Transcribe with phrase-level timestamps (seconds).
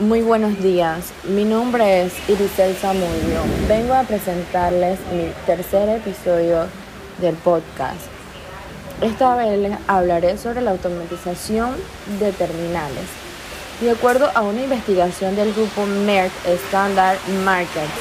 [0.00, 3.42] Muy buenos días, mi nombre es Irisel Zamudio.
[3.68, 6.64] Vengo a presentarles mi tercer episodio
[7.18, 8.00] del podcast.
[9.02, 11.74] Esta vez les hablaré sobre la automatización
[12.18, 13.04] de terminales.
[13.82, 17.92] De acuerdo a una investigación del grupo Merck Standard Markets,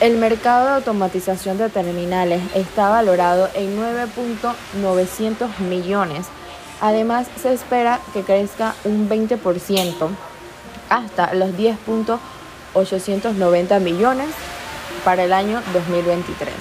[0.00, 6.26] el mercado de automatización de terminales está valorado en 9.900 millones.
[6.80, 10.10] Además, se espera que crezca un 20%
[10.88, 14.28] hasta los 10.890 millones
[15.04, 16.54] para el año 2023.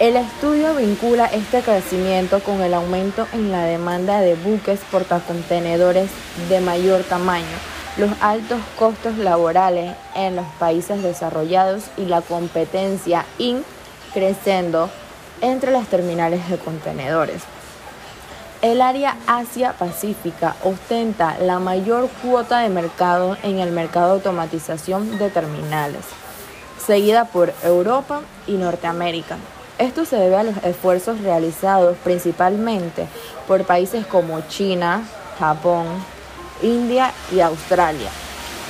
[0.00, 6.10] El estudio vincula este crecimiento con el aumento en la demanda de buques portacontenedores
[6.48, 7.44] de mayor tamaño,
[7.96, 14.90] los altos costos laborales en los países desarrollados y la competencia increciendo
[15.40, 17.53] entre las terminales de contenedores.
[18.64, 25.28] El área Asia-Pacífica ostenta la mayor cuota de mercado en el mercado de automatización de
[25.28, 26.00] terminales,
[26.78, 29.36] seguida por Europa y Norteamérica.
[29.76, 33.06] Esto se debe a los esfuerzos realizados principalmente
[33.46, 35.02] por países como China,
[35.38, 35.84] Japón,
[36.62, 38.08] India y Australia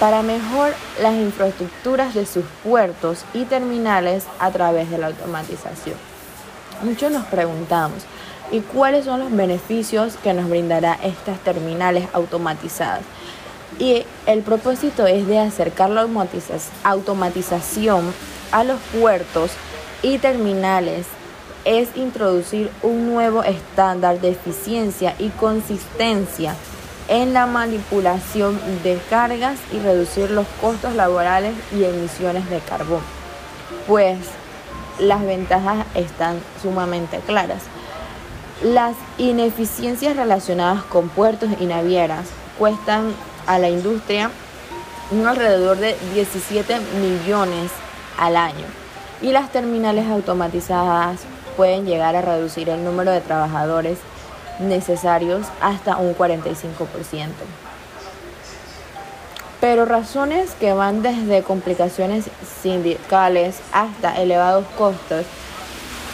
[0.00, 5.94] para mejorar las infraestructuras de sus puertos y terminales a través de la automatización.
[6.82, 8.02] Muchos nos preguntamos,
[8.50, 13.02] y cuáles son los beneficios que nos brindará estas terminales automatizadas.
[13.78, 16.06] Y el propósito es de acercar la
[16.84, 18.12] automatización
[18.52, 19.50] a los puertos
[20.02, 21.06] y terminales,
[21.64, 26.54] es introducir un nuevo estándar de eficiencia y consistencia
[27.08, 33.00] en la manipulación de cargas y reducir los costos laborales y emisiones de carbón.
[33.86, 34.18] Pues
[34.98, 37.62] las ventajas están sumamente claras.
[38.64, 43.12] Las ineficiencias relacionadas con puertos y navieras cuestan
[43.46, 44.30] a la industria
[45.10, 47.70] un alrededor de 17 millones
[48.18, 48.64] al año
[49.20, 51.20] y las terminales automatizadas
[51.58, 53.98] pueden llegar a reducir el número de trabajadores
[54.60, 56.46] necesarios hasta un 45%.
[59.60, 62.30] Pero razones que van desde complicaciones
[62.62, 65.26] sindicales hasta elevados costos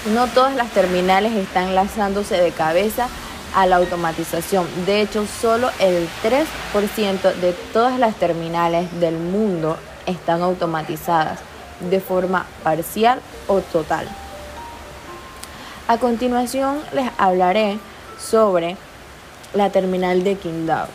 [0.07, 3.09] no todas las terminales están lanzándose de cabeza
[3.55, 4.67] a la automatización.
[4.87, 11.41] De hecho, solo el 3% de todas las terminales del mundo están automatizadas
[11.81, 14.09] de forma parcial o total.
[15.89, 17.79] A continuación les hablaré
[18.19, 18.77] sobre
[19.55, 20.87] la terminal de Qingdao.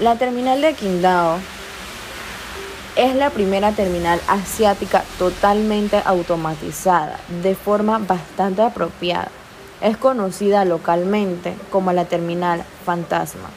[0.00, 1.38] La terminal de Qingdao
[2.98, 9.28] es la primera terminal asiática totalmente automatizada, de forma bastante apropiada.
[9.80, 13.50] Es conocida localmente como la terminal fantasma.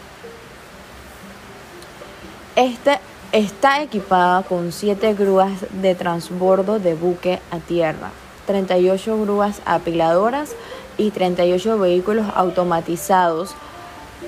[2.55, 2.99] Este
[3.31, 8.11] está equipada con 7 grúas de transbordo de buque a tierra,
[8.45, 10.51] 38 grúas apiladoras
[10.99, 13.55] y 38 vehículos automatizados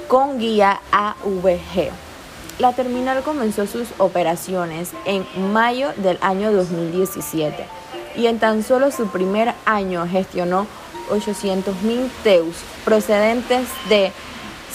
[0.08, 2.13] con guía AVG.
[2.60, 7.66] La terminal comenzó sus operaciones en mayo del año 2017
[8.16, 10.68] y en tan solo su primer año gestionó
[11.10, 12.56] 800.000 TEUs
[12.86, 14.12] procedentes de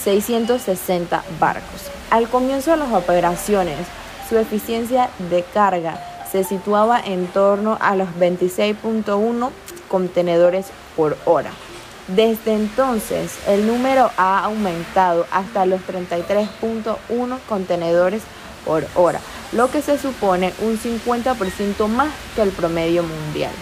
[0.02, 1.90] 660 barcos.
[2.10, 3.78] Al comienzo de las operaciones,
[4.28, 6.00] su eficiencia de carga
[6.30, 9.50] se situaba en torno a los 26.1
[9.88, 10.66] contenedores
[10.96, 11.52] por hora.
[12.08, 18.22] Desde entonces, el número ha aumentado hasta los 33.1 contenedores
[18.64, 19.20] por hora,
[19.52, 23.52] lo que se supone un 50% más que el promedio mundial.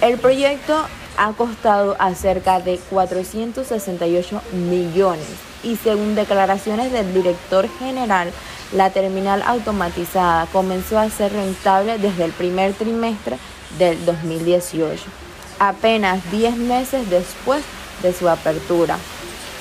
[0.00, 0.84] El proyecto
[1.16, 5.28] ha costado a cerca de 468 millones
[5.62, 8.32] y según declaraciones del director general,
[8.72, 13.38] la terminal automatizada comenzó a ser rentable desde el primer trimestre
[13.78, 15.25] del 2018
[15.58, 17.62] apenas 10 meses después
[18.02, 18.98] de su apertura.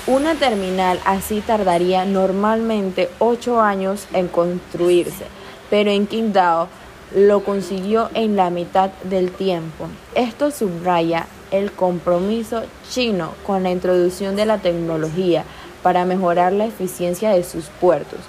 [0.08, 5.26] Una terminal así tardaría normalmente 8 años en construirse,
[5.70, 6.68] pero en Qingdao
[7.16, 9.88] lo consiguió en la mitad del tiempo.
[10.14, 15.44] Esto subraya el compromiso chino con la introducción de la tecnología
[15.82, 18.20] para mejorar la eficiencia de sus puertos.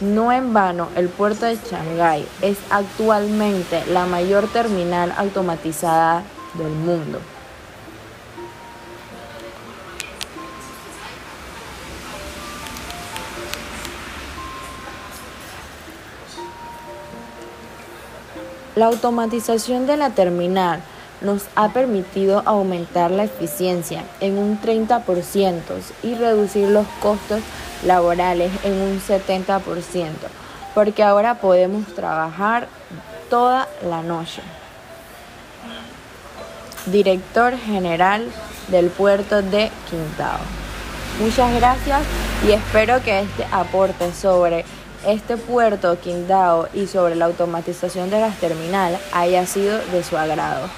[0.00, 6.24] No en vano, el puerto de Shanghái es actualmente la mayor terminal automatizada
[6.54, 7.18] del mundo.
[18.74, 20.80] La automatización de la terminal
[21.20, 25.60] nos ha permitido aumentar la eficiencia en un 30%
[26.02, 27.40] y reducir los costos
[27.84, 29.60] laborales en un 70%,
[30.74, 32.66] porque ahora podemos trabajar
[33.28, 34.40] toda la noche.
[36.86, 38.26] Director General
[38.68, 40.38] del Puerto de Quintao.
[41.20, 42.02] Muchas gracias
[42.46, 44.64] y espero que este aporte sobre
[45.06, 50.68] este puerto Quintao y sobre la automatización de las terminales haya sido de su agrado.